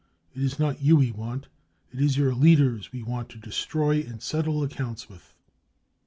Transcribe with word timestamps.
It 0.33 0.41
is 0.41 0.57
not 0.57 0.81
you 0.81 0.95
we 0.95 1.11
want, 1.11 1.47
it 1.91 2.01
is 2.01 2.17
your 2.17 2.33
leaders 2.33 2.91
we 2.91 3.03
want 3.03 3.29
to 3.29 3.37
destroy 3.37 3.99
and 4.01 4.19
settle 4.19 4.63
accounts 4.63 5.07
with. 5.07 5.35